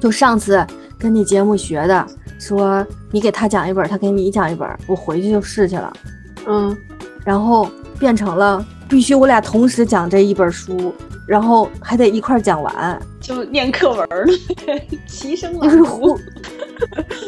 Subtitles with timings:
[0.00, 0.66] 就上次
[0.98, 2.06] 跟你节目学的，
[2.38, 5.92] 说你给他讲一本，他给你讲一本，我回去就试去了，
[6.46, 6.76] 嗯，
[7.24, 10.94] 然后变成了必须我俩同时讲这一本书，
[11.26, 14.32] 然后还得一块儿讲完，就念课文了，
[15.06, 16.20] 齐声就是朗互读，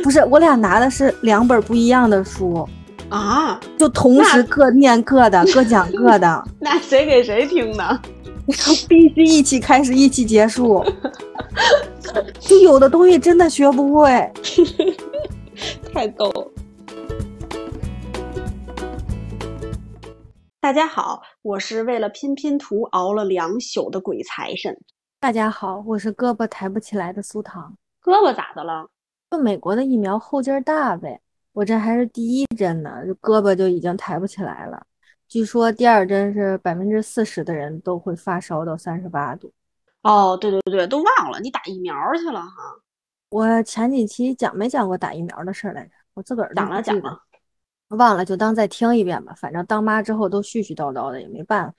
[0.02, 2.66] 不是我俩拿的是两本不一样的书，
[3.10, 8.00] 啊，就同时各念各的，各讲各的， 那谁给谁听呢？
[8.88, 10.84] 必须一起开始，一起结束。
[12.40, 14.32] 就有的东西真的学不会。
[15.92, 16.50] 太逗了。
[20.60, 24.76] 大家好，我是为了拼拼图熬了两宿的鬼财神。
[25.18, 27.74] 大家好，我是胳膊抬不起来的苏糖。
[28.02, 28.88] 胳膊咋的了？
[29.30, 31.20] 就美国的疫苗后劲儿大呗，
[31.52, 34.86] 我这还是第一针呢，就胳膊就已经抬不起来了。
[35.28, 39.50] 据说第二针是百分之四十的人都会发烧到三十八度。
[40.02, 42.78] 哦，对对对，都忘了你打疫苗去了哈。
[43.30, 45.90] 我前几期讲没讲过打疫苗的事儿来着？
[46.14, 47.18] 我自个儿讲了讲了，
[47.88, 49.32] 忘了就当再听一遍吧。
[49.36, 51.74] 反正当妈之后都絮絮叨叨的，也没办法。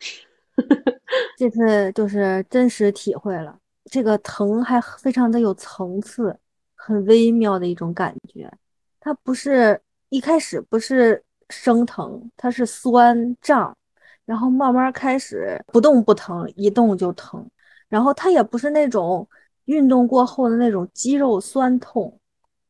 [1.38, 3.58] 这次就是真实体会了，
[3.92, 6.36] 这个疼还非常的有层次，
[6.76, 8.52] 很微妙的一种感觉。
[9.00, 13.76] 它不是一开始不是生疼，它是酸胀，
[14.26, 17.46] 然后慢慢开始不动不疼，一动就疼。
[17.94, 19.28] 然后它也不是那种
[19.66, 22.20] 运动过后的那种肌肉酸痛，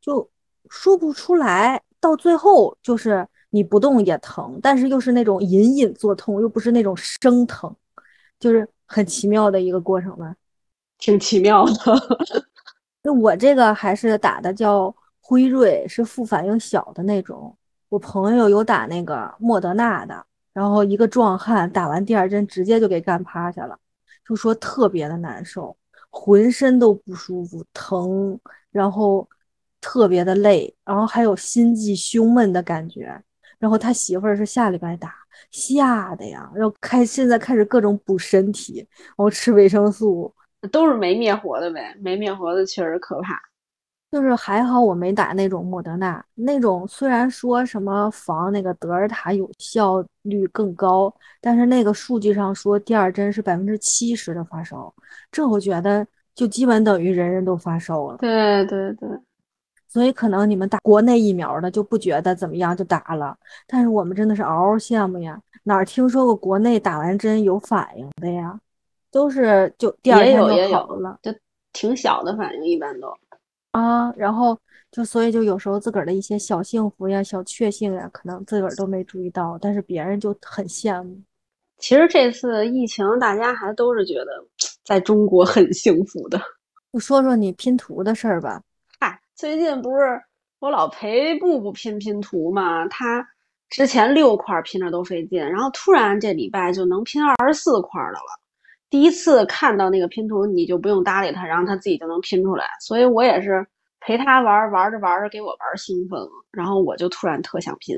[0.02, 0.30] 就
[0.70, 1.82] 说不出来。
[2.02, 7.74] 到最后就是你不动也疼，但是又是那种隐隐作痛，又不是那种生疼，
[8.38, 10.36] 就是很奇妙的一个过程吧。
[10.98, 11.74] 挺奇妙的。
[13.04, 17.56] 那我这个还是打的叫辉瑞，是副反应小的那种。
[17.88, 23.80] 我朋友有打那个莫德纳的，然后一个壮汉打完第二针直接就给干趴下了，
[24.28, 25.76] 就说特别的难受，
[26.10, 28.40] 浑身都不舒服，疼，
[28.72, 29.28] 然后
[29.82, 33.22] 特别的累，然后还有心悸、胸闷的感觉。
[33.60, 35.16] 然后他媳妇儿是下礼拜打，
[35.50, 40.34] 吓的呀，要开现在开始各种补身体，然后吃维生素，
[40.70, 43.40] 都是没灭活的呗，没灭活的确实可怕。
[44.14, 54.94] 就是还好我没打那种莫德纳，那种虽然说什么防那个德尔塔有效率更高，但是那个数据上说第二针是百分之七十的发烧，
[55.32, 58.18] 这我觉得就基本等于人人都发烧了。
[58.18, 59.10] 对对对，
[59.90, 63.36] 所以可能你们打国内疫苗的就不觉得怎么样就打了，
[63.66, 65.42] 但是我们真的是嗷嗷羡慕呀！
[65.64, 68.60] 哪儿听说过国内打完针有反应的呀？
[69.10, 71.18] 都是就第二天就好了。
[71.24, 71.34] 就
[71.72, 73.12] 挺小的反应，一般都。
[73.74, 74.58] 啊，然后
[74.92, 81.20] 就所以就有时候自个儿的一些小幸福呀、小确幸呀，可能自个儿都没注意到，但是别人就很羡慕。
[81.80, 84.28] 其实这次疫情，大家还都是觉得
[84.86, 86.40] 在中国很幸福的。
[86.94, 88.62] 就说说你拼图的事儿吧。
[89.00, 90.22] 嗨，最近不是
[90.60, 93.28] 我老陪布布拼拼图嘛，他
[93.70, 98.40] 之前六块拼着都费劲，然后突然这礼拜就能拼二十四块的了。
[98.94, 102.68] 第一次看到那个拼图，你就不用搭理他，然后他自己就能拼出来。
[102.80, 103.66] 所以我也是
[104.00, 107.98] 陪他玩，玩着玩着给我玩兴奋了，然后我就突然特想拼。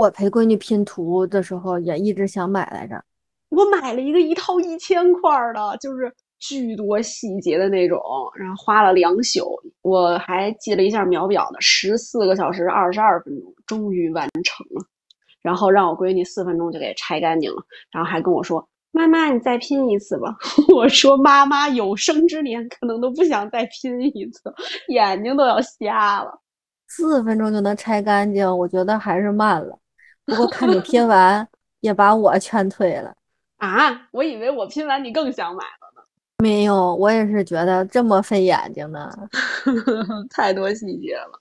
[0.00, 3.02] 我陪闺女拼图的时候也一直想买来着，
[3.48, 8.00] 我买了一个一套一千块儿的，就是巨多细节的那种，
[8.36, 14.86] 然后花了两宿，我还记了一下秒表呢，十四个小时二十二分钟，终于完成了。
[15.42, 17.56] 然后让我闺女四分钟就给拆干净了，
[17.90, 20.36] 然后还跟我说：“妈妈，你再拼一次吧。
[20.72, 24.54] ”我说：“妈妈有生之年可能都不想再拼一次，
[24.88, 26.38] 眼睛都要瞎了。”
[26.88, 29.78] 四分钟就能拆干净，我觉得还是慢了。
[30.26, 31.46] 不过看你拼 完，
[31.80, 33.14] 也把我劝退了。
[33.56, 36.02] 啊，我以为我拼完你更想买了呢
[36.38, 39.10] 没有，我也是觉得这么费眼睛呢。
[39.18, 41.40] 呢，太多细节了。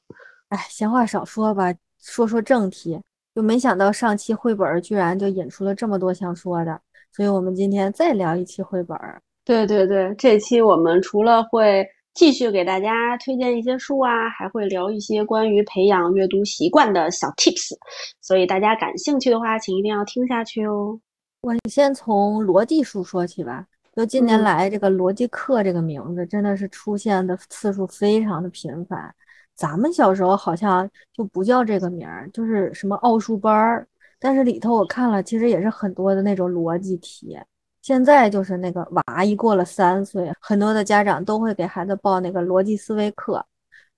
[0.49, 3.01] 哎，闲话少说吧，说说正题。
[3.33, 6.79] 就没想到上期绘本居然就引出了这么多想说的，
[7.11, 9.21] 所以我们今天再聊一期绘本儿。
[9.43, 17.75] 对对对，这期我们除了会继续给大家推荐一些书啊，还会聊一些关于培养阅读习惯的小 tips，
[18.21, 20.99] 所以大家感兴趣的话，请一定要听下去哦。
[21.41, 23.65] 我先从逻辑书说起吧。
[23.93, 29.13] 就近年嗯来，这个逻辑课这个名字真的是出现的次数非常的频繁。
[29.53, 33.85] 咱们小时候好像就不叫这个名儿，就是什么奥数班儿，
[34.23, 37.35] 但是里头我看了，其实也是很多的那种逻辑题。
[37.81, 43.43] 现在就是那个娃一过了三岁，很多的家长都会给孩子报那个逻辑思维课。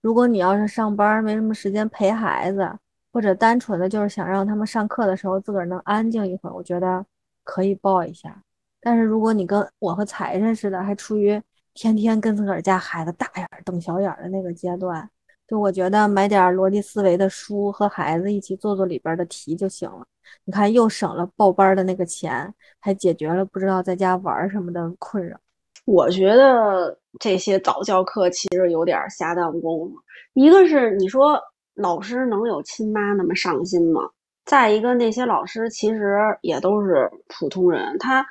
[0.02, 2.72] 如果你要是上班没什么时间陪孩子，
[3.12, 7.06] 或者单纯的就是想让他们上课的时候自个儿能安静一会儿，我觉得
[7.44, 8.42] 可以报一下。
[8.80, 11.42] 但是如果你跟我和财神似的，还处于
[11.74, 15.10] 天天跟自个儿家孩子大眼瞪小眼的那个阶段。
[15.54, 20.04] 就我觉得买点逻辑思维的书和孩子一起做做里边的题就行了。
[20.46, 25.38] 你看，又省了报班的那个钱，还解决了不知道在家玩什么的困扰。
[25.86, 29.96] 我觉得这些早教课其实有点瞎耽误功夫。
[30.34, 31.40] 一个是你说
[31.76, 34.02] 老师能有亲妈那么上心吗？
[34.46, 38.26] 再一个，那些老师其实也都是普通人，他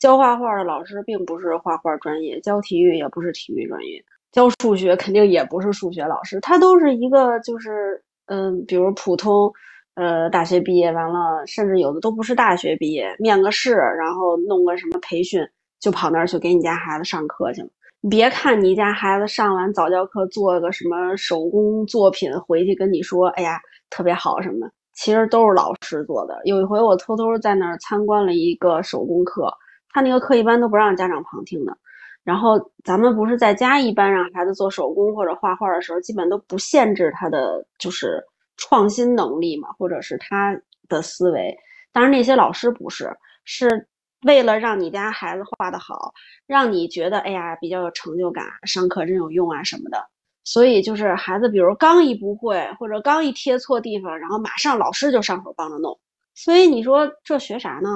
[0.00, 4.04] 教画画的老师并不是画画专业，教体育也不是体育专业，
[4.34, 9.50] 教数学肯定也不是数学老师，他都是一个就是嗯，比如普通。
[9.96, 15.40] 呃，大学毕业完了，甚至有的都不是大学毕业，面个试，然后弄个什么培训，
[15.78, 17.68] 就跑那儿去给你家孩子上课去了。
[18.00, 26.40] 你别看你家孩子上完早教课，做个什么手工作品回去跟你说，哎呀，特别好什么，其实都是老师做的。
[26.44, 29.48] 有一回我偷偷在那儿参观了一个手工课，
[29.90, 31.78] 他那个课一般都不让家长旁听的。
[32.24, 38.24] 然后咱们不是在家一般让孩子做手工或者画画的时候，基本都不限制他的就是。
[38.56, 40.56] 创新能力嘛，或者是他
[40.88, 41.58] 的思维，
[41.92, 43.12] 当然那些老师不是，
[43.44, 43.88] 是
[44.22, 46.14] 为了让你家孩子画的好，
[46.46, 49.98] 让你觉得哎呀比较有成就感，上课真有用啊什么的。
[50.44, 55.98] 所以就是孩子，比如刚一不会，或者刚一贴错地方，然后马上老师就上手帮着弄。
[56.36, 57.90] 所以你说这学啥呢？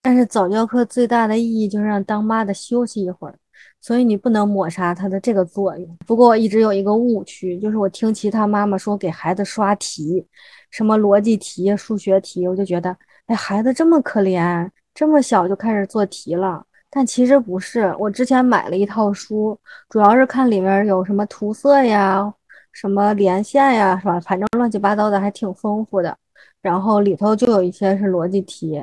[0.00, 3.38] 但是早教课最大的意义就是让当妈的休息一会儿。
[3.80, 5.96] 所以你不能抹杀它的这个作用。
[6.06, 10.26] 不过我一直有一个误区，就是我听其他妈妈说给孩子刷题，
[10.70, 12.96] 什么逻辑题、数学题，我就觉得，
[13.26, 16.64] 哎，孩子这么可怜，这么小就开始做题了。
[16.90, 19.58] 但其实不是，我之前买了一套书，
[19.88, 22.32] 主要是看里面有什么涂色呀、
[22.72, 24.18] 什么连线呀，是吧？
[24.20, 26.16] 反正乱七八糟的，还挺丰富的。
[26.62, 28.82] 然后里头就有一些是逻辑题，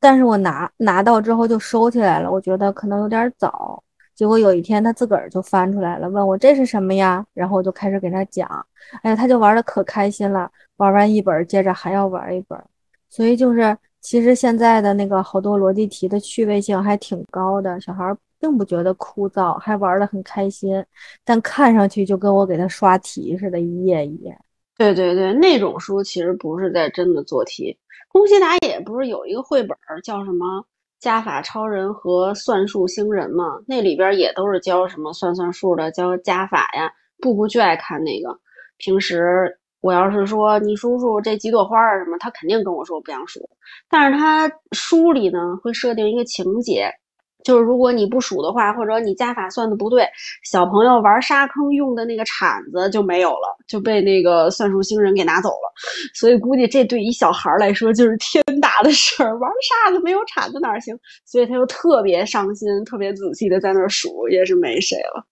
[0.00, 3.82] 但是我拿拿到之后就收起来了，我觉得可能有点早。
[4.16, 7.24] 结果有一天，他自个儿就翻出来了，问我这是什么呀？
[7.34, 8.48] 然后我就开始给他讲，
[9.02, 12.58] 哎呀，他就玩的可开心了，玩完一本，接着还要玩一本。
[13.10, 20.82] 所以就是，其实现在的那个好多逻辑题的趣味性还挺高的，小孩并不觉得枯燥，还玩的很开心。
[21.22, 24.36] 但看上去就跟我给他刷题似的，一页一页。
[24.78, 27.78] 对对对，那种书其实不是在真的做题。
[28.08, 30.64] 宫西达也不是有一个绘本叫什么？
[30.98, 36.90] 加法超人和算术星人嘛，那里边也都是教什么算算数的，教加法呀。
[37.20, 38.38] 布布就爱看那个。
[38.78, 43.40] 平时我要是说你数数这几朵花儿什么，他肯定跟我说不想数。
[43.88, 46.90] 但是他书里呢会设定一个情节。
[47.46, 50.04] 就是如果你不数的话，或者你加法算的不对，
[50.42, 55.72] 小朋友玩沙坑用的那个铲子就没有了，就被那个算术星人给拿走了。
[56.12, 60.98] 所以估计这对于小孩来说就是天大的事儿，玩沙子没有铲子哪行？
[61.24, 65.24] 所以他又特别上心，特别仔细的在那儿数，也是没谁了。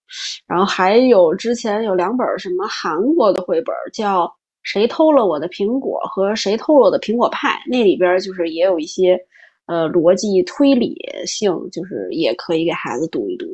[0.47, 4.23] 然后还有之前有两本什么韩国的绘本，叫
[4.63, 9.19] 《谁偷了我的苹果》和《谁偷了我的苹果派》，那里边就是也有一些。
[9.67, 10.97] 呃，逻辑推理
[11.27, 13.47] 性就是也可以给孩子读一读。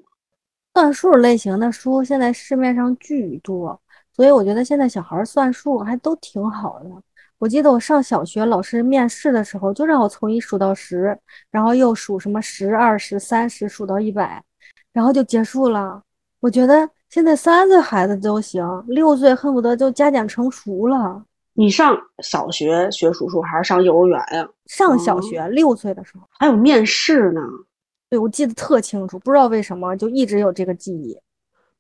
[0.74, 3.80] 算术类型的书现在市面上巨多，
[4.14, 6.90] 所以我觉得现在小孩算数还都挺好的。
[7.38, 11.18] 我记得我上小学，老师面试的时候就让我从一数到十，
[11.50, 14.42] 然后又数什么十、二十、三十，数到一百，
[14.92, 16.02] 然后就结束了。
[16.40, 21.24] 我觉得现在三岁孩子都行，六岁恨不得就加减乘除了。
[21.52, 24.48] 你上小学学数数还是上幼儿园呀？
[24.66, 27.40] 上小学六岁的时候还有面试呢。
[28.08, 31.18] 对，我记得特清楚，不知道为什么就一直有这个记忆。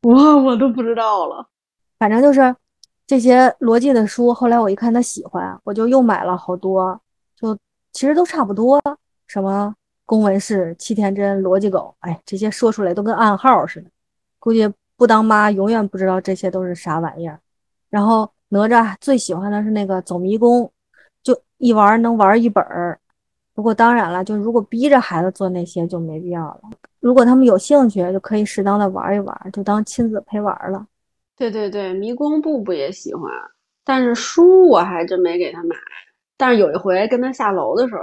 [0.02, 1.48] 我我都不知道了。
[1.98, 2.54] 反正就是
[3.06, 7.00] 这些逻辑的书，后来我一看他喜欢，我就又买了好多。
[7.36, 7.56] 就
[7.92, 8.80] 其实都差不多，
[9.28, 9.74] 什么
[10.04, 13.88] 公文式、七天真、逻辑狗，哎，这些说出来都跟暗号似的。
[14.38, 17.40] 估计不当妈永远不知道这些都是啥玩意儿。
[17.88, 18.30] 然后。
[18.50, 20.70] 哪吒最喜欢的是那个走迷宫，
[21.22, 23.00] 就一玩能玩一本儿。
[23.54, 26.60] 不过当然了，就如果逼着孩子做那些就没必要了。
[27.00, 30.86] 如果他们有兴趣，就可以适当的玩一玩，就当亲子陪玩了。
[31.36, 33.32] 对对对，迷宫布布也喜欢，
[33.84, 35.74] 但是书我还真没给他买。
[36.36, 38.00] 但是有一回跟他下楼的时候。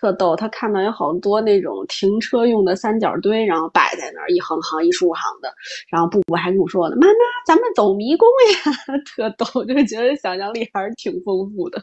[0.00, 5.52] 特逗，他看到有好多那种停车用的三角堆，然后摆在那儿一横行一竖行的，
[5.90, 7.14] 然后布布还跟我说呢：“妈妈，
[7.46, 8.72] 咱们走迷宫呀！”
[9.16, 11.82] 特逗，就觉得想象力还是挺丰富的。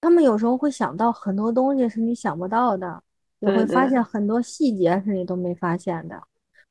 [0.00, 3.00] 他们有时候会想到很多东西是你想不到的，
[3.38, 6.20] 也会发现很多细节是你都没发现的。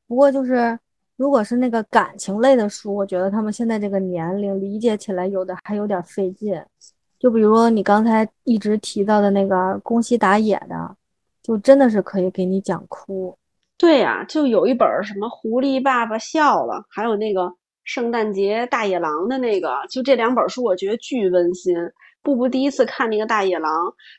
[0.08, 0.77] 不过就是，
[1.15, 6.62] 如果是那个感情类的书，我觉得他们现在这个年龄理解起来有的还有点费劲。
[7.21, 10.95] 就比如你刚才一直提到的那个宫西达也的，
[11.43, 13.37] 就真的是可以给你讲哭。
[13.77, 21.75] 对呀，就有一本什么《狐狸爸爸笑了》，还有那个圣诞节大野狼的那个，就这两本书，我觉得巨温馨。
[22.23, 23.71] 布布第一次看那个大野狼，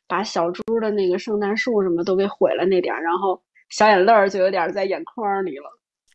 [0.06, 3.40] 把小猪的那个圣诞树什么都给毁了那点儿然后
[3.70, 5.64] 小眼泪儿就有点在眼眶里了。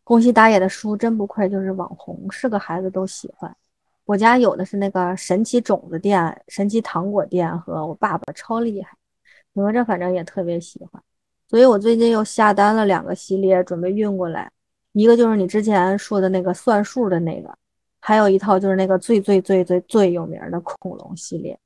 [0.04, 3.54] 宫西达也的书真不愧就是网红，是个孩子都喜欢。
[4.08, 8.96] 我家有的是那个神奇种子店、神奇糖果店和我爸爸超厉害，
[9.52, 11.02] 哪吒反正也特别喜欢，
[11.46, 14.50] 所以我最近又下单了两个系列，准备运过来。
[14.92, 17.54] 一个就是你之前说的那个算数的那个，
[18.00, 21.58] 还有一套就是那个最最最最最有名的恐龙系列。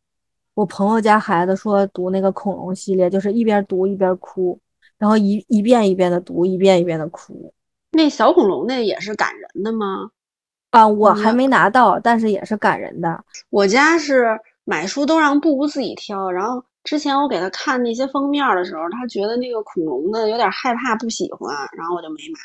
[0.55, 4.59] 我朋友家孩子说读那个恐龙系列，就是一边读一边哭，
[4.99, 7.55] 然后一一遍一遍的读，一遍一遍的哭。
[7.93, 10.11] 那小恐龙那也是感人的吗？
[10.73, 13.25] 啊，我还没拿到，但是也是感人的。
[13.51, 22.41] 我家是买书都让布布自己挑，然后之前我给他看那些封面的时候，他觉得那个恐龙的有点害怕，不喜欢，然后我就没买。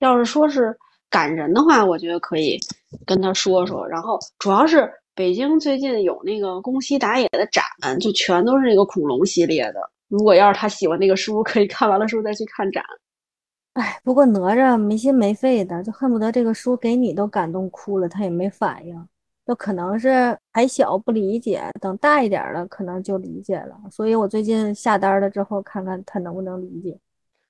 [0.00, 0.76] 要是说是
[1.08, 2.58] 感人的话，我觉得可以
[3.06, 3.86] 跟他说说。
[3.88, 4.92] 然后主要是。
[5.16, 7.64] 北京最近有那个宫西达也的展，
[8.00, 9.80] 就全都是那个恐龙系列的。
[10.08, 12.84] 如果要是他喜欢那个书，可以看完了书再去看展。
[13.76, 19.08] 哎，不过哪吒没心没肺的，就恨不得这个书给你都感动哭了，他也没反应。
[19.46, 23.78] 就可能是还小不理解，等大一点了可能就理解了。
[23.90, 26.98] 所以我最近下单了之后，看看他能不能理解。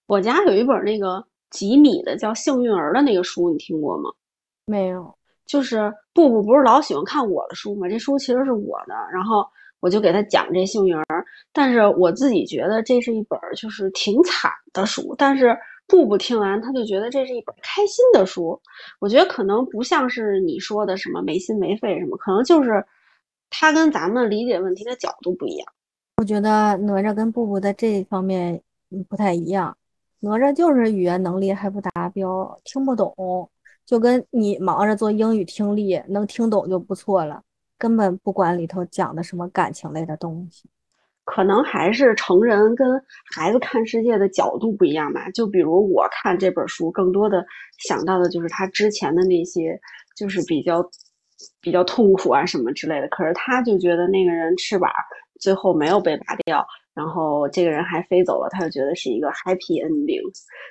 [0.09, 4.11] 我家有一本那个吉米的叫《幸运儿》的那个书，你听过吗？
[4.67, 5.17] 没有。
[5.47, 7.89] 就是布布不是老喜欢看我的书吗？
[7.89, 9.47] 这书其实是我的，然后
[9.79, 11.25] 我就给他讲这幸运儿。
[11.53, 15.15] 但是我自己觉得这是一本就是挺惨的书。
[15.17, 18.61] 但是布布听完他就觉得这是一本开心的书。
[18.99, 22.85] 我觉得可能不像是你说的什么没心没肺什么，可能就是
[23.51, 25.67] 他跟咱们理解问题的角度不一样。
[26.17, 28.61] 我觉得哪吒跟布布在这方面
[29.09, 29.77] 不太一样。
[30.21, 33.51] 哪吒就是语言能力还不达标，听不懂。
[33.85, 37.41] 就跟你忙着做英语听力，能听懂就不错了，
[37.79, 40.69] 根本不管里头讲的什么感情类的东西。
[41.27, 42.89] 可能还是成人跟
[43.35, 45.29] 孩子看世界的角度不一样吧。
[45.33, 47.45] 就比如我看这本书，更多的
[47.87, 49.79] 想到的就是他之前的那些，
[50.17, 50.83] 就是比较
[51.61, 53.09] 比较痛苦啊什么之类的。
[53.09, 54.91] 可是他就觉得那个人翅膀
[55.41, 56.65] 最后没有被拔掉。
[56.95, 60.23] 然后这个人还飞走了，他就觉得是一个 happy ending，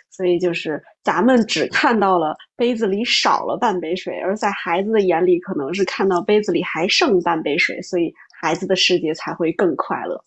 [0.10, 8.12] 所以就是咱们只看到了杯子里少了半杯水，而在孩子的眼里可能是看到杯子里还剩半杯水，所以
[8.46, 10.24] 孩子的世界才会更快乐。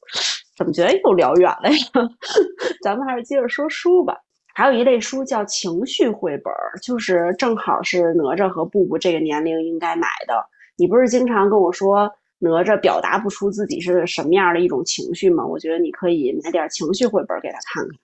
[0.57, 2.11] 怎么觉得又聊远了呀？
[2.83, 4.17] 咱们还是接着说书吧。
[4.57, 10.35] 还有一类书叫情绪绘本，就是正好是哪吒和布布这个年龄应该买的。
[10.77, 12.11] 你不是经常跟我说？
[12.41, 15.47] 哪吒表达不出自己是什么样的一种情绪吗？
[15.47, 17.99] 我觉得你可以买点情绪绘本给他看看。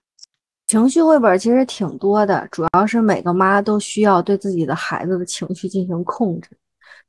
[0.67, 6.49] 情绪绘本其实挺多的，主要是每个妈都需要对自己的孩子的情绪进行控制，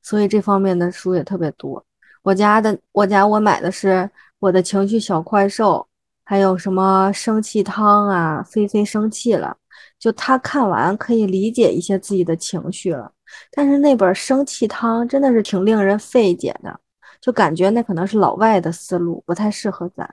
[0.02, 1.84] 所以这方面的书也特别多。
[2.26, 5.86] 我家的我家我买的是我的情绪小怪兽，
[6.24, 9.56] 还有什么生气汤啊，菲菲生气了，
[9.96, 13.12] 就他看完可以理解一些自己的情绪了。
[13.52, 16.80] 但是那本生气汤真的是挺令人费解的。
[17.20, 20.12] 就感觉那可能是老外的思路，不太适合咱。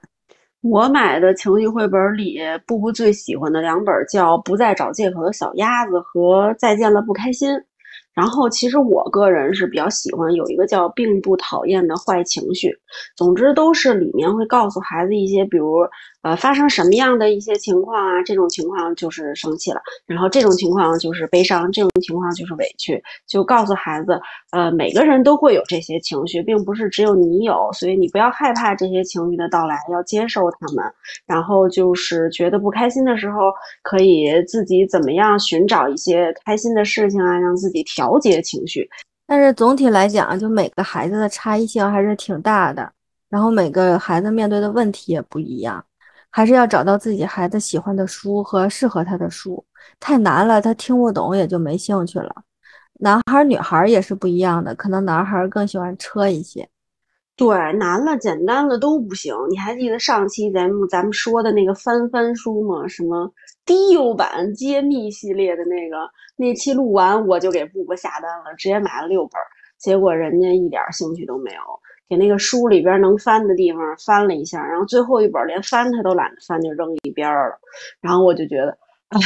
[0.62, 7.52] 我买的情绪绘本里，布布最喜欢的两本叫《不再找借口的小鸭子》和《再见了不开心》。
[8.14, 12.68] 然后，其实我个人是比较喜欢有一个叫《并不讨厌的坏情绪》。
[13.16, 15.78] 总之，都是里面会告诉孩子一些，比如。
[16.24, 18.24] 呃，发生什么样的一些情况啊？
[18.24, 23.04] 这种情况就是生气了，然后这种情况就是悲伤，这种情况就是委屈。
[23.28, 24.20] 就告诉孩子，
[24.52, 30.84] 呃，每个人都会有这些情绪，并不是只有你有，所以你不要害怕这些情绪的到来，要接受他们。
[31.26, 33.52] 然后就是觉得不开心的时候，
[33.82, 38.90] 可以自己怎么样寻找一些开心的事情啊，让自己调节情绪。
[39.28, 42.90] 但是总体来讲，就每个孩子的差异性还是挺大的，
[43.30, 45.84] 然后每个孩子面对的问题也不一样。
[46.36, 49.64] 还是要找到自己孩子喜欢的书和适合他的书，
[50.00, 52.44] 太难了，他听不懂也就没兴趣了。
[53.00, 56.68] 男孩女孩也是不一样的，可能男孩更喜欢车一些。
[57.36, 59.36] 对，难了简单了都不行。
[59.52, 62.88] 你还记得上期咱们咱们说的那个翻翻书吗？
[62.88, 63.32] 什么
[63.64, 65.98] 低幼版揭秘系列的那个？
[66.36, 69.40] 那期录完我就给布布下单了，直接买了六本，
[69.78, 71.62] 结果人家一点兴趣都没有。
[72.10, 77.58] 给那个书里边能翻的地方翻了一下，然后最后一本连翻他都懒得翻，就扔一边了。
[78.02, 78.78] 然后我就觉得，
[79.10, 79.20] 唉，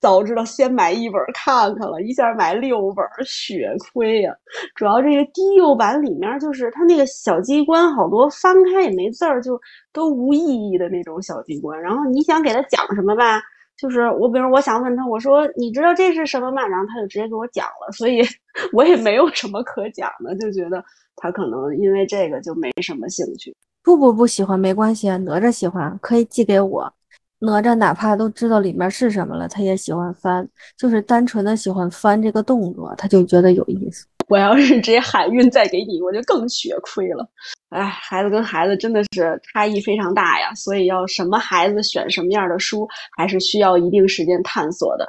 [0.00, 4.32] 早知道先买一本看看了，一下买六本，血亏呀！
[4.74, 9.60] 主要这个低幼版里面就是它那个小机关好多翻开也没字儿，就
[9.92, 11.80] 都无意义的那种小机关。
[11.80, 13.40] 然后你想给他讲什么吧，
[13.78, 16.66] 就是我，比如我想问他，我说你知道这是什么吗？
[16.66, 18.20] 然后他就直接给我讲了，所以
[18.74, 23.54] 我也没有什么可讲的，就觉得他可能因为这个就没什么兴趣。
[23.84, 26.92] 不不不喜欢没关系，哪吒喜欢可以寄给我。
[27.38, 34.04] 哪吒哪怕都知道里面是什么了，他也喜欢翻，就是单纯的喜欢翻这个动作，他就觉得有意思。
[34.28, 37.26] 我要是直接海运再给你，我就更血亏了。
[37.70, 45.06] 哎，孩子跟孩子真的是差异非常大呀，所以要什么孩子选什么样的书，还是需要一定时间探索的。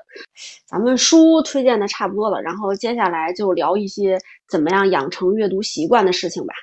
[0.65, 4.17] 咱们书推荐的差不多了，然后接下来就聊一些
[4.49, 6.53] 怎么样养成阅读习惯的事情吧。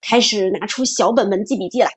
[0.00, 1.90] 开始拿出小本本记笔记来，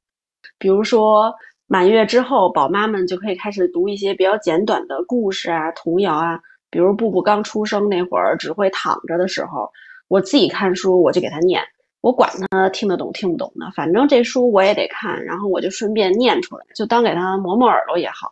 [0.57, 1.33] 比如说
[1.67, 6.39] 满月之后，宝妈们就可以开始读一些比较简短的故事啊、童谣啊。
[6.71, 9.71] 比如布布刚出生那会儿，只会躺着的时候，
[10.07, 11.61] 我自己看书，我就给他念。
[12.01, 18.31] 我管他听得懂听不懂的，反正这书我也得看，然后我就顺便念出来，就当给他磨磨耳朵也好。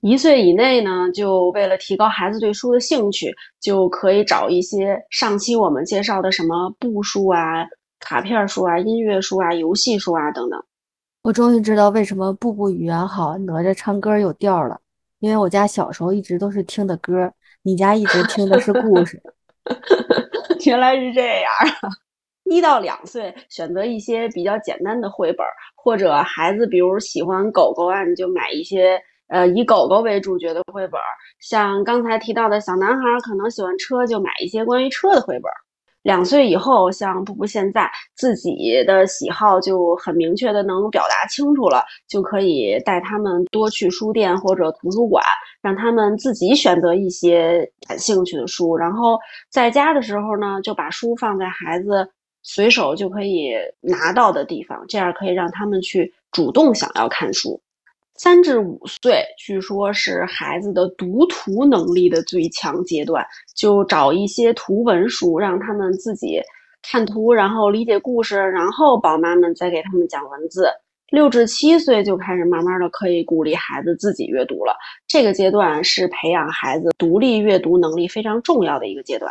[0.00, 7.64] 一岁以内呢，就为了提高孩子对书的兴趣，就可以找一些上期我们介绍的什么布书啊、
[8.00, 10.60] 卡片书啊、音乐书啊、游戏书啊等等。
[11.22, 14.80] 我终于知道为什么布布语言好，哪吒唱歌有调了，
[15.20, 19.22] 因为我家小时候一直都是听的歌，你家一直听的是故事。
[20.66, 21.50] 原来是这样。
[22.44, 31.00] 一到两岁，选择一些比较简单的绘本，或者孩子比如喜欢狗狗啊，你就买一些呃以狗狗为主角的绘本。
[31.40, 35.50] 像刚才提到的小男孩可能喜欢车，就买一些关于车的绘本。
[36.02, 45.24] 两岁以后，像布布现在自己的喜好就很明确的能表达清楚了，就可以带他们多去书店或者图书馆，
[45.62, 48.76] 让他们自己选择一些感兴趣的书。
[48.76, 52.06] 然后在家的时候呢，就把书放在孩子。
[52.44, 57.62] 随手就可以拿到的地方，这样可以让他们去主动想要看书。
[58.16, 66.40] 三至五岁，据说是孩子的读图能力的最强阶段，就找一些图文书，让他们自己
[66.82, 70.66] 看图，然后理解故事，然后宝妈们再给他们讲文字。
[71.12, 74.74] 六至七岁就开始慢慢的可以鼓励孩子自己阅读了，
[75.06, 79.30] 这个阶段是培养孩子独立阅读能力非常重要的一个阶段。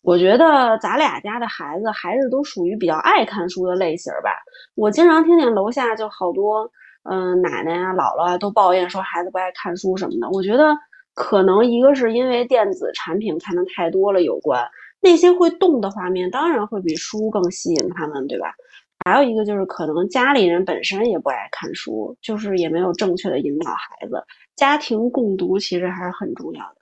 [0.00, 4.30] 我觉得咱俩家的孩子还是都属于比较爱看书的类型吧。
[4.74, 6.70] 我经常听见楼下就好多，
[7.02, 10.30] 嗯，奶奶啊、姥姥啊都抱怨说孩子不爱看书什么的。
[10.30, 10.74] 我觉得
[11.12, 14.66] 可能一个是因为电子产品看的太多了有关，
[14.98, 18.54] 那些会动的画面当然会比书更吸引他们，对吧？
[19.04, 24.24] 还有一个就是可能家里人本身也不爱看书，就是也没有正确的引导孩子。
[24.56, 26.76] 家庭共读其实还是很重要的。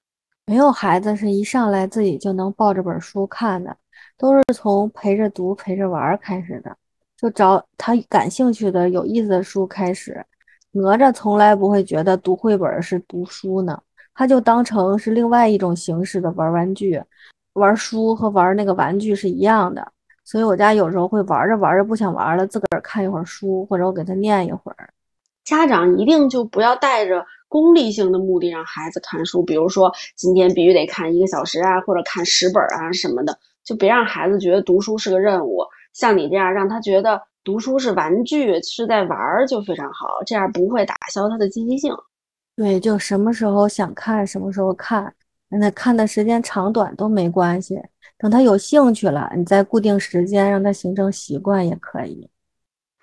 [0.47, 3.77] 没有孩子是一上来自己就能抱着本书看的，
[4.19, 6.77] 都是从陪着读、陪着玩开始的，
[7.17, 10.25] 就找他感兴趣的、有意思的书开始。
[10.73, 13.81] 哪吒从来不会觉得读绘本是读书呢，
[14.15, 17.01] 他就当成是另外一种形式的玩玩具，
[17.55, 19.93] 玩书和玩那个玩具是一样的。
[20.31, 24.89] 所以我家有时候会玩着玩着不想玩了，自个儿看一会儿书，或者我给他念一会儿。
[25.43, 27.27] 家长一定就不要带着。
[27.49, 35.67] 功利性的目的让孩子看书，比如说今天必须得看一个小时啊，或者看十本啊什么的，就别让孩子觉得读书是个任务。
[35.93, 41.93] 像你这样，让他觉得读书是玩具，是在玩儿，就非常好，这样不会打消他的积极性。
[42.55, 45.13] 对，就什么时候想看什么时候看，
[45.49, 47.83] 那看的时间长短都没关系。
[48.21, 52.29] 等他有兴趣了，你再固定时间让他形成习惯也可以。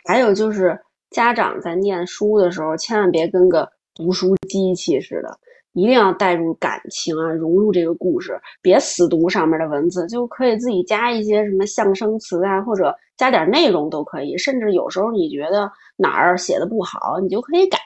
[0.06, 3.70] 还有就是家长在念书的时候，千万别跟个。
[4.00, 5.40] 读书机器似的，
[5.74, 14.38] 一定要带入感情啊，融入这个故事，别死读上面的文字，就可以自己加一些什么象声词啊，或者加点内容都可以。
[14.38, 17.80] 甚至有时候你觉得哪儿写的不好，你就可以改。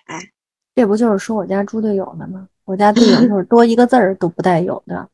[0.76, 2.46] 这不就是说我家猪队友呢吗？
[2.66, 5.08] 我家队友就是多一个字儿都不带有的。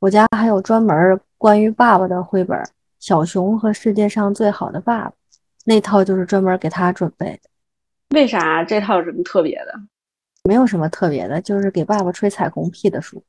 [0.00, 2.58] 我家还有专门关于爸爸的绘本，
[2.98, 5.08] 《小熊和世界上最好的爸爸》，
[5.64, 7.48] 那套就是专门给他准备的。
[8.14, 9.72] 为啥这套有什么特别的？
[10.44, 13.24] 没有什么特别的，就是给爸爸吹彩虹屁的书，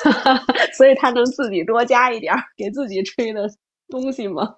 [0.72, 3.46] 所以他能自己多加一点给自己吹的
[3.90, 4.56] 东西吗？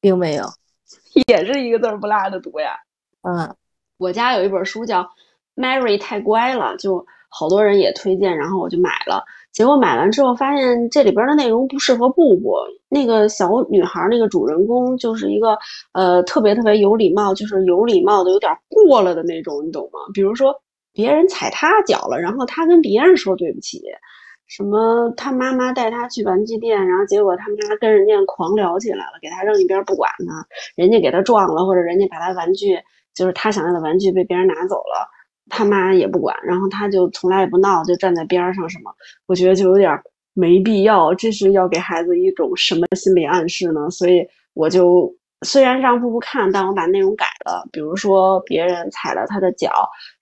[0.00, 0.46] 并没有，
[1.28, 2.78] 也是一个字儿不落的读呀。
[3.20, 3.54] 嗯，
[3.98, 5.02] 我家有一本书叫
[5.54, 9.22] 《Mary 太乖了》，就好多人也推荐，然后我就买了。
[9.52, 12.54] 结果买完之后发现这里边的内容不适合布布。
[12.88, 15.56] 那个小女孩，那个主人公就是一个
[15.92, 20.00] 呃特别特别有礼貌，就是有礼貌的有点过了的那种，你懂吗？
[20.12, 20.54] 比如说。
[20.94, 23.80] 别人踩她脚了，然后她跟别人说对不起，
[24.46, 32.78] 什么她妈妈带她去玩具店，然后结果他妈跟人家狂聊起来了，给她扔一边不管他，人家给她撞了，或者人家把她玩具
[33.14, 35.08] 就是她想要的玩具被别人拿走了，
[35.54, 38.90] 他妈也不管，然后他就从来也不闹，就站在边上什么，
[39.26, 40.00] 我觉得就有点
[40.32, 41.14] 没必要。
[41.14, 43.90] 这是要给孩子一种什么心理暗示呢？
[43.90, 47.68] 所以我就虽然让布布看，但我把内容改了。
[47.70, 49.70] 比如说别人踩了他的脚，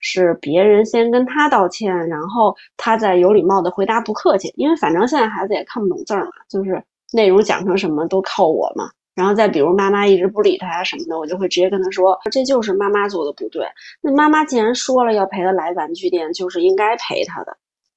[0.00, 8.90] 是别人先跟他道歉，然后他再有礼貌的回答不客气，因为反正现在孩子也看不懂字儿嘛，就是内容讲成什么都靠我嘛。
[9.20, 13.66] 然后再比如妈妈一直不理他呀什么的，我就会直接跟他说，这就是妈妈做的不对。
[14.00, 17.54] 那妈妈既然说了要陪他来玩具店，就是应该陪他的。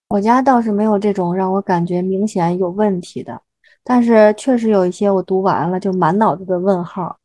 [0.09, 3.41] 我家倒是没有这种让我感觉明显有问题的，
[3.85, 7.17] 但是确实有一些我读完了就满脑子的问号。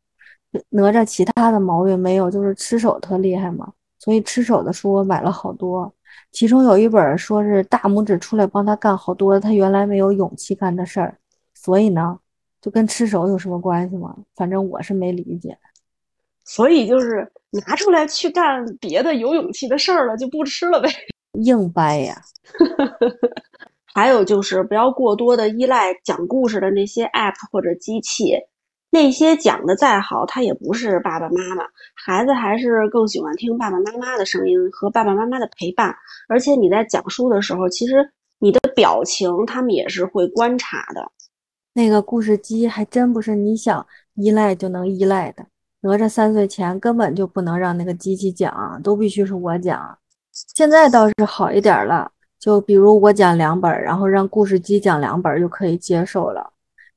[0.69, 5.93] 哪吒其他的毛病没有，就是吃手特厉害嘛，所以吃手的书我买了好多，
[6.31, 11.19] 其中有一本说是大拇指出来帮他干好多他原来没有勇气干的事儿，
[11.53, 12.17] 所以呢。
[12.61, 14.17] 就跟吃手有什么关系吗？
[14.35, 15.57] 反正我是没理解。
[16.45, 17.31] 所以就是
[17.67, 20.89] 拿出来去干别的有勇气的事儿了，就不吃了呗。
[21.45, 22.21] 硬掰呀。
[23.95, 28.35] 还有就是不要过多的依赖讲故事的那些 app 或者机器，
[28.91, 31.65] 那些讲的再好，它也不是爸爸妈妈。
[31.95, 35.95] 孩子还是更喜欢听爸爸妈妈的声音和爸爸妈妈的陪伴。
[36.29, 41.11] 而且你在讲述的时候，其实你的表情他们也是会观察的。
[41.79, 45.47] 那个故事机还真不是你想依赖就能依赖的。
[45.83, 49.97] 哪吒三岁前根本就不能让那个机器讲，都必须是我讲。
[50.33, 56.53] 现在倒是好一点了，就比如我讲两本，然后让故事机讲两本就可以接受了。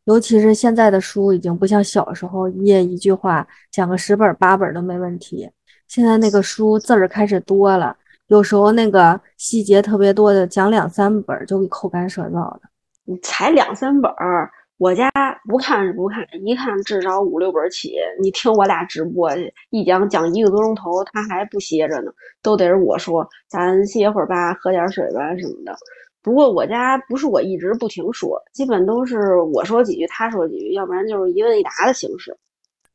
[0.05, 5.47] 尤其是现在的书已经不像小时候一页一句话，讲个十本八本都没问题。
[5.87, 7.95] 现在那个书字儿开始多了，
[8.29, 12.61] 有时候那个细节特别多的讲两三本就给口干舌燥的。
[13.05, 14.49] 你才两三本儿。
[14.81, 15.11] 我家
[15.47, 17.93] 不看是不看，一看至少五六本起。
[18.19, 25.77] 你听我俩直播去，一讲讲一个多钟头，他还不歇着呢，都得是我说，咱歇会儿吧，喝点水吧什么的。
[26.23, 32.35] 不过我家不是我一直不停说，基本都是我说几句，他说几句，要不然就是一问一答的形式。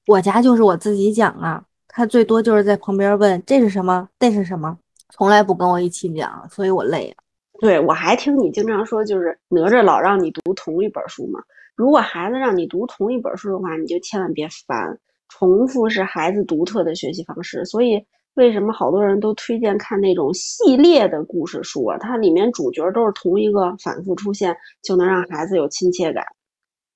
[0.09, 4.77] 我家就是我自己讲啊，他最多就是在旁边问这是什么，那是什么，
[5.11, 7.15] 从来不跟我一起讲，所以我累。
[7.61, 11.39] 对我还听你经常说，就是哪吒老让你读同一本书嘛。
[11.77, 14.99] 如果孩子让你读同一本书的话，你就千万别烦。
[15.29, 18.03] 重复是孩子独特的学习方式，所以
[18.35, 21.99] 为什么好多人都推荐看那种系列的故事书啊？
[21.99, 26.25] 它里面主角都是同一个，反复出现，就能让孩子有亲切感。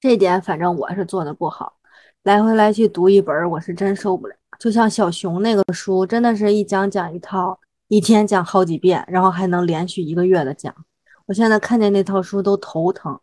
[0.00, 1.74] 这点反正我是做的不好，
[2.22, 4.34] 来回来去读一本，我是真受不了。
[4.58, 10.74] 就像小熊那个书，真的是一讲讲一套，一天讲好几遍，然后还能连续一个月的讲。
[11.26, 13.18] 我现在看见那套书都头疼。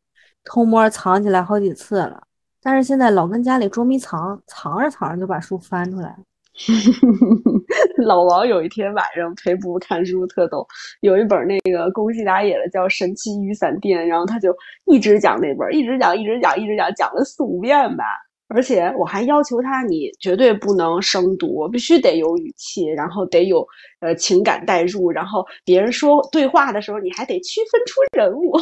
[0.50, 2.24] 偷摸藏起来好几次了，
[2.64, 6.18] 但是现在老跟家里捉迷藏，藏着藏着就把书翻出来了。
[8.06, 10.66] 老王有一天晚上陪布布看书特逗，
[11.02, 14.56] 有一本那个宫西达也的叫《神奇雨伞店》，然后他就
[14.86, 18.06] 一直讲那本，一直讲，一直讲，一直讲，讲了四五遍吧。
[18.50, 23.68] 而且我还要求他，你绝对不能生读，必须得有语气，然后得有
[24.00, 28.54] 呃情感代入，然后别人说对话的时候，你还得区分出人物。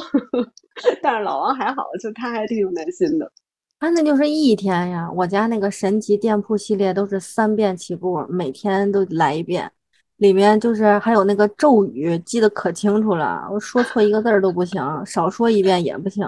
[1.04, 3.32] 但是老王还好，就他还挺有耐心的。
[3.80, 9.71] 他那就是一天呀，我家那个神奇店铺系列都是三遍起步，每天都来一遍，
[10.17, 16.26] 里面就是还有那个咒语，记得可清楚了，我说错一个字儿都不行，少说一遍也不行。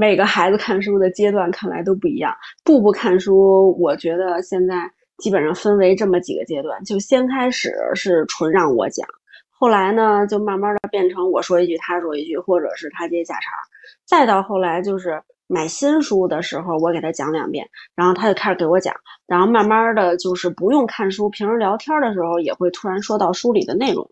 [0.00, 2.34] 每个孩子看书的阶段看来都不一样。
[2.64, 9.06] 步步看书，我觉得现在基本上分为这么几个阶段：就先开始是纯让我讲，
[9.50, 13.40] 后来呢就慢慢的变成我说一句他说一句，或者是他接下茬，
[14.06, 18.94] 再到后来就是买新书的时候我给他讲两遍，然后他就开始给我讲，
[19.26, 24.10] 然后慢慢的就是不用看书，平时聊天的时候也会突然说到书里的内容。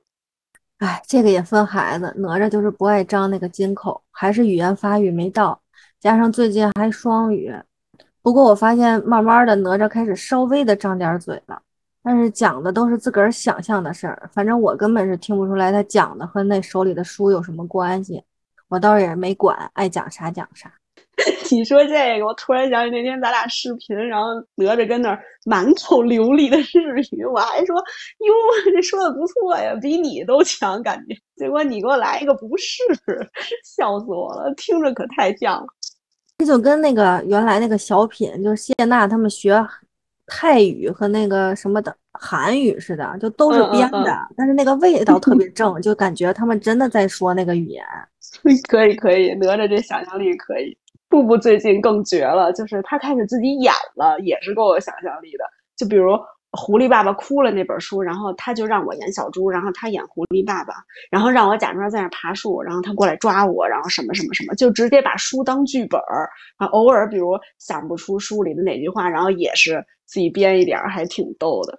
[0.81, 5.59] 哎，这个也分孩子，哪吒就是不爱张那个金口，还是语言发育没到。
[6.01, 7.53] 加上最近还双语，
[8.23, 11.61] 不过我发现慢慢的哪吒开始稍微的张点嘴了，
[12.05, 18.23] 但是讲的都是自个儿想象的事儿，反正我根本是听不出来他讲的和那手里的书有什么关系，
[18.69, 20.73] 我倒是也没管，爱讲啥讲啥。
[21.51, 28.33] 你说这个，我突然想起那天咱俩视频，然后哪吒跟那儿满口流利的日语，我还说哟，
[28.73, 31.15] 这说的不错呀，比你都强感觉。
[31.35, 32.77] 结果你给我来一个不是，
[33.65, 35.67] 笑死我了，听着可太像了。
[36.38, 39.64] 这就跟那个原来那个小品，就是谢娜他们学
[40.27, 47.85] 泰语和那个什么的韩语似的，就都是编的，但是那个味道特别正，就感觉他们真的在说那个语言。
[48.68, 50.77] 可以可以，哪吒这想象力可以。
[51.09, 55.44] 布布最近更绝了，就是他开始自己演了，也是够有想象力的。
[55.77, 56.12] 就比如
[56.53, 60.75] 狐狸爸爸哭了那本书，然后他就让我演小猪，然后他演狐狸爸爸，
[61.11, 66.67] 然后让我假装在那爬树，然后他过来抓我，然后什么什么什么，就直接把书当剧本儿啊。
[66.69, 71.79] 偶尔比如想不出书里的哪句话，然后也是自己编一点，还挺逗的。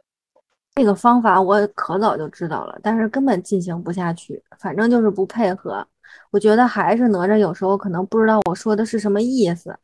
[0.75, 5.85] 这个方法我可早就知道了，但是根本进行不下去，反正就是不配合。
[6.29, 9.75] 我觉得还是哪吒有时候可能不知道我说的是什么意思，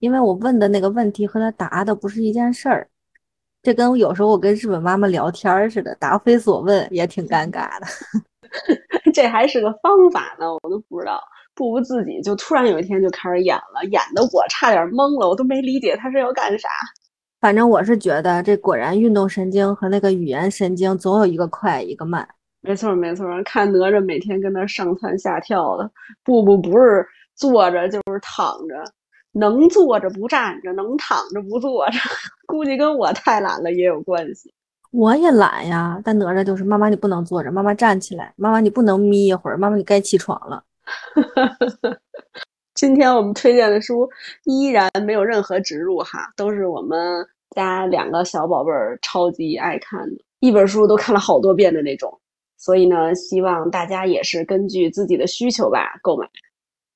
[0.00, 2.86] 因为我问的那个问题和他答的不是一件事儿。
[3.64, 7.86] 这跟有时候我跟日本妈妈聊天似的，答非所问也挺尴尬的。
[9.14, 11.18] 这还是个方法呢，我都不知道。
[11.54, 16.68] 不如自己就突然有一天就开始演了，演的我差点懵了，我都没理解他是要干啥。
[17.40, 22.28] 反正我是觉得，这果然运动神经和那个语言神经总有一个快一个慢。
[22.60, 25.90] 没错没错，看哪吒每天跟那上蹿下跳的，
[26.22, 28.84] 步步不是坐着就是躺着。
[29.34, 31.98] 能坐着不站着，能躺着不坐着，
[32.46, 34.52] 估计跟我太懒了也有关系。
[34.90, 40.62] 我也懒呀，但哪吒就是妈妈，你不能坐着，妈妈站起来，妈妈你不能眯一会儿，妈妈你该起床了。
[42.74, 44.08] 今天我们推荐的书
[44.44, 52.20] 依然没有任何植入哈，都是我们家两个小宝贝儿超级爱看的，一本书都看了好多遍的那种。
[52.56, 56.28] 所以呢，希望大家也是根据自己的需求吧购买。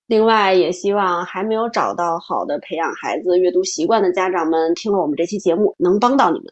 [0.09, 6.47] 另外，也希望还没有找到好的培养孩子阅读习惯的家长们，听了我们这期节目能帮到你们。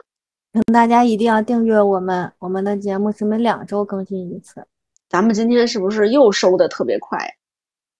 [0.52, 4.64] 请大家一定要订阅我们，我们的节目是每两周更新一次。
[5.08, 7.18] 咱们今天是不是又收的特别快？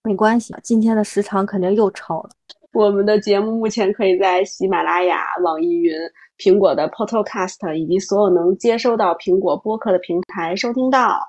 [0.03, 2.29] 没关系，今天的时长肯定又超了。
[2.73, 5.95] 我们的节目目前可以在喜马拉雅、网易云、
[6.37, 11.19] 苹果的 Podcast 以及所有能接收到苹果播客的平台收听到。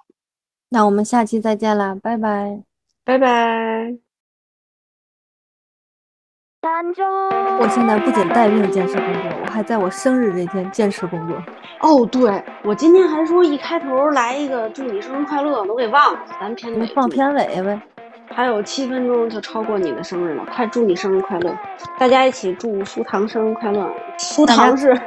[0.69, 2.62] 那我们下期再见啦，拜拜，
[3.05, 4.08] 拜拜。
[7.61, 11.37] 我现在不仅带病坚持工作，我还在我生日那天坚持工作。
[11.81, 16.18] 哦，对，我今天还说一开头来一个祝你生日快乐，都给忘了。
[16.40, 17.81] 咱片尾放片尾呗。
[18.31, 21.57] 还有七分钟就超过你的生日了，快祝你生日快乐！
[21.97, 23.88] 大家一起祝苏糖生日快乐。
[24.18, 25.01] 苏糖是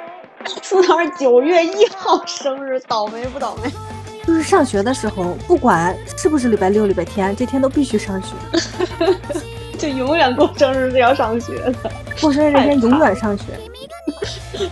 [0.64, 3.70] 苏糖是九月一号生日，倒霉不倒霉？
[4.26, 8.36] 就是上学的时候，不管是不是礼拜六、礼拜天，这天都必须上学。
[9.82, 11.92] 就永远过生日是要上学的，
[12.22, 13.46] 过生日那天永远上学。